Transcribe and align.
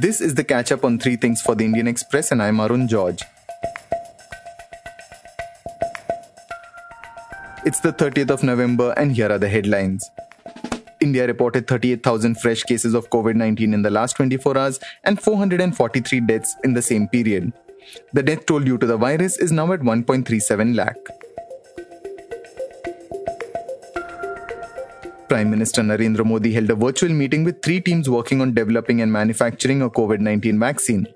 This 0.00 0.22
is 0.22 0.34
the 0.34 0.44
catch 0.44 0.72
up 0.72 0.82
on 0.82 0.98
three 0.98 1.16
things 1.16 1.42
for 1.42 1.54
the 1.54 1.62
Indian 1.62 1.86
Express, 1.86 2.32
and 2.32 2.42
I'm 2.42 2.58
Arun 2.58 2.88
George. 2.88 3.22
It's 7.66 7.80
the 7.80 7.92
30th 7.92 8.30
of 8.30 8.42
November, 8.42 8.94
and 8.96 9.12
here 9.12 9.30
are 9.30 9.36
the 9.36 9.50
headlines. 9.50 10.10
India 11.00 11.26
reported 11.26 11.66
38,000 11.66 12.40
fresh 12.40 12.62
cases 12.62 12.94
of 12.94 13.10
COVID 13.10 13.34
19 13.34 13.74
in 13.74 13.82
the 13.82 13.90
last 13.90 14.16
24 14.16 14.56
hours 14.56 14.80
and 15.04 15.20
443 15.20 16.20
deaths 16.20 16.56
in 16.64 16.72
the 16.72 16.80
same 16.80 17.06
period. 17.06 17.52
The 18.14 18.22
death 18.22 18.46
toll 18.46 18.60
due 18.60 18.78
to 18.78 18.86
the 18.86 18.96
virus 18.96 19.36
is 19.36 19.52
now 19.52 19.70
at 19.74 19.80
1.37 19.80 20.76
lakh. 20.76 21.19
Prime 25.30 25.48
Minister 25.48 25.82
Narendra 25.82 26.24
Modi 26.26 26.52
held 26.52 26.70
a 26.70 26.74
virtual 26.74 27.10
meeting 27.10 27.44
with 27.44 27.62
three 27.62 27.80
teams 27.80 28.10
working 28.10 28.40
on 28.40 28.52
developing 28.52 29.00
and 29.00 29.12
manufacturing 29.12 29.80
a 29.80 29.88
COVID 29.88 30.18
19 30.18 30.58
vaccine. 30.58 31.06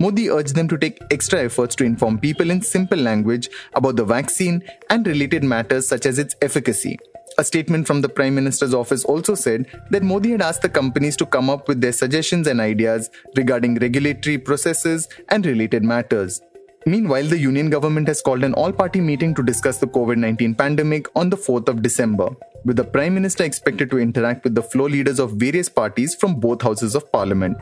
Modi 0.00 0.28
urged 0.28 0.56
them 0.56 0.66
to 0.66 0.76
take 0.76 0.98
extra 1.12 1.38
efforts 1.44 1.76
to 1.76 1.84
inform 1.84 2.18
people 2.18 2.50
in 2.50 2.60
simple 2.60 2.98
language 2.98 3.48
about 3.74 3.94
the 3.94 4.04
vaccine 4.04 4.64
and 4.90 5.06
related 5.06 5.44
matters 5.44 5.86
such 5.86 6.06
as 6.06 6.18
its 6.18 6.34
efficacy. 6.42 6.98
A 7.38 7.44
statement 7.44 7.86
from 7.86 8.00
the 8.00 8.08
Prime 8.08 8.34
Minister's 8.34 8.74
office 8.74 9.04
also 9.04 9.36
said 9.36 9.66
that 9.90 10.02
Modi 10.02 10.32
had 10.32 10.42
asked 10.42 10.62
the 10.62 10.68
companies 10.68 11.16
to 11.18 11.24
come 11.24 11.48
up 11.48 11.68
with 11.68 11.80
their 11.80 11.92
suggestions 11.92 12.48
and 12.48 12.60
ideas 12.60 13.10
regarding 13.36 13.76
regulatory 13.76 14.38
processes 14.38 15.08
and 15.28 15.46
related 15.46 15.84
matters. 15.84 16.40
Meanwhile, 16.84 17.26
the 17.26 17.38
union 17.38 17.70
government 17.70 18.08
has 18.08 18.20
called 18.20 18.42
an 18.42 18.54
all 18.54 18.72
party 18.72 19.00
meeting 19.00 19.36
to 19.36 19.42
discuss 19.44 19.78
the 19.78 19.86
COVID 19.86 20.16
19 20.16 20.56
pandemic 20.56 21.06
on 21.14 21.30
the 21.30 21.36
4th 21.36 21.68
of 21.68 21.80
December, 21.80 22.30
with 22.64 22.76
the 22.76 22.84
Prime 22.84 23.14
Minister 23.14 23.44
expected 23.44 23.90
to 23.90 23.98
interact 23.98 24.44
with 24.44 24.54
the 24.54 24.62
floor 24.62 24.88
leaders 24.88 25.18
of 25.18 25.32
various 25.32 25.68
parties 25.68 26.14
from 26.14 26.36
both 26.36 26.62
houses 26.62 26.94
of 26.94 27.10
parliament. 27.10 27.58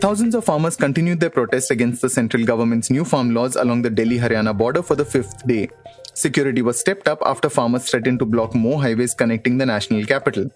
Thousands 0.00 0.36
of 0.36 0.44
farmers 0.44 0.76
continued 0.76 1.18
their 1.18 1.30
protest 1.30 1.72
against 1.72 2.02
the 2.02 2.08
central 2.08 2.44
government's 2.44 2.88
new 2.88 3.04
farm 3.04 3.34
laws 3.34 3.56
along 3.56 3.82
the 3.82 3.90
Delhi 3.90 4.18
Haryana 4.18 4.56
border 4.56 4.80
for 4.80 4.94
the 4.94 5.04
fifth 5.04 5.44
day. 5.46 5.68
Security 6.14 6.62
was 6.62 6.78
stepped 6.78 7.08
up 7.08 7.20
after 7.26 7.50
farmers 7.50 7.90
threatened 7.90 8.20
to 8.20 8.24
block 8.24 8.54
more 8.54 8.80
highways 8.80 9.12
connecting 9.12 9.58
the 9.58 9.66
national 9.66 10.04
capital. 10.04 10.48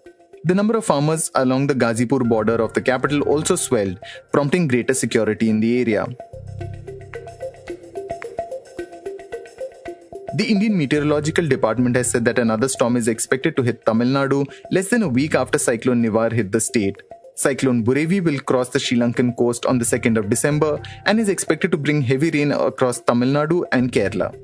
The 0.44 0.54
number 0.54 0.77
of 0.77 0.84
farmers 0.84 1.30
along 1.34 1.66
the 1.66 1.75
Ghazipur 1.75 2.28
border 2.28 2.54
of 2.54 2.72
the 2.72 2.82
capital 2.82 3.22
also 3.22 3.56
swelled, 3.56 3.98
prompting 4.32 4.69
greater 4.69 4.94
security 4.94 5.50
in 5.50 5.60
the 5.60 5.80
area. 5.80 6.06
The 10.34 10.47
Indian 10.50 10.78
Meteorological 10.78 11.47
Department 11.47 11.94
has 11.94 12.08
said 12.11 12.25
that 12.25 12.38
another 12.38 12.66
storm 12.66 12.97
is 12.97 13.06
expected 13.06 13.55
to 13.56 13.62
hit 13.62 13.84
Tamil 13.84 14.08
Nadu 14.08 14.50
less 14.70 14.88
than 14.88 15.02
a 15.02 15.08
week 15.08 15.34
after 15.34 15.58
Cyclone 15.58 16.02
Nivar 16.02 16.33
hit 16.33 16.50
the 16.50 16.61
state. 16.61 17.02
Cyclone 17.34 17.84
Burevi 17.84 18.25
will 18.25 18.41
cross 18.41 18.70
the 18.70 18.78
Sri 18.78 18.97
Lankan 18.97 19.36
coast 19.36 19.66
on 19.66 19.78
the 19.78 19.84
2nd 19.84 20.16
of 20.16 20.30
December 20.30 20.80
and 21.05 21.20
is 21.20 21.28
expected 21.28 21.70
to 21.72 21.77
bring 21.77 22.00
heavy 22.00 22.30
rain 22.30 22.50
across 22.50 23.00
Tamil 23.00 23.28
Nadu 23.28 23.64
and 23.72 23.92
Kerala. 23.92 24.34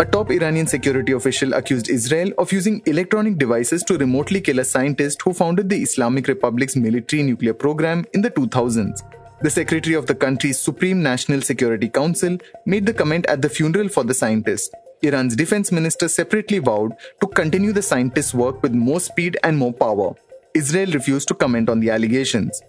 A 0.00 0.04
top 0.06 0.30
Iranian 0.30 0.66
security 0.66 1.12
official 1.12 1.52
accused 1.52 1.90
Israel 1.90 2.32
of 2.38 2.52
using 2.52 2.80
electronic 2.86 3.36
devices 3.36 3.82
to 3.84 3.98
remotely 3.98 4.40
kill 4.40 4.60
a 4.60 4.64
scientist 4.64 5.20
who 5.20 5.34
founded 5.34 5.68
the 5.68 5.82
Islamic 5.82 6.26
Republic's 6.26 6.74
military 6.74 7.22
nuclear 7.22 7.52
program 7.52 8.06
in 8.14 8.22
the 8.22 8.30
2000s. 8.30 9.02
The 9.42 9.50
secretary 9.50 9.94
of 9.94 10.06
the 10.06 10.14
country's 10.14 10.58
Supreme 10.58 11.02
National 11.02 11.42
Security 11.42 11.90
Council 11.90 12.38
made 12.64 12.86
the 12.86 12.94
comment 12.94 13.26
at 13.26 13.42
the 13.42 13.50
funeral 13.50 13.88
for 13.90 14.02
the 14.02 14.14
scientist. 14.14 14.74
Iran's 15.02 15.36
defense 15.36 15.70
minister 15.70 16.08
separately 16.08 16.58
vowed 16.58 16.92
to 17.20 17.26
continue 17.26 17.72
the 17.72 17.82
scientist's 17.82 18.32
work 18.32 18.62
with 18.62 18.72
more 18.72 18.98
speed 18.98 19.36
and 19.44 19.58
more 19.58 19.74
power. 19.74 20.14
Israel 20.54 20.90
refused 20.90 21.28
to 21.28 21.34
comment 21.34 21.68
on 21.68 21.80
the 21.80 21.90
allegations. 21.90 22.62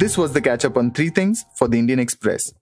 This 0.00 0.18
was 0.18 0.32
the 0.32 0.40
catch 0.40 0.64
up 0.64 0.76
on 0.76 0.90
three 0.90 1.10
things 1.10 1.44
for 1.56 1.68
the 1.68 1.78
Indian 1.78 2.00
Express. 2.00 2.52